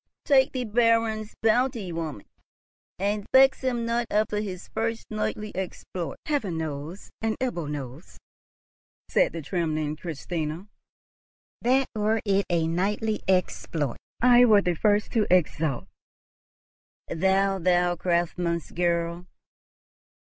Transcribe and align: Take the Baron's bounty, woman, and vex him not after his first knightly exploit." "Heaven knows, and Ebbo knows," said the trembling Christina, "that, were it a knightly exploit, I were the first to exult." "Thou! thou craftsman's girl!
Take 0.25 0.51
the 0.53 0.63
Baron's 0.65 1.35
bounty, 1.43 1.91
woman, 1.91 2.25
and 2.97 3.23
vex 3.31 3.61
him 3.61 3.85
not 3.85 4.07
after 4.09 4.37
his 4.39 4.67
first 4.69 5.05
knightly 5.11 5.55
exploit." 5.55 6.17
"Heaven 6.25 6.57
knows, 6.57 7.11
and 7.21 7.37
Ebbo 7.37 7.69
knows," 7.69 8.17
said 9.09 9.31
the 9.31 9.43
trembling 9.43 9.95
Christina, 9.95 10.67
"that, 11.61 11.85
were 11.93 12.19
it 12.25 12.47
a 12.49 12.65
knightly 12.65 13.21
exploit, 13.27 13.97
I 14.23 14.43
were 14.43 14.63
the 14.63 14.73
first 14.73 15.11
to 15.11 15.27
exult." 15.29 15.85
"Thou! 17.07 17.59
thou 17.59 17.95
craftsman's 17.95 18.71
girl! 18.71 19.27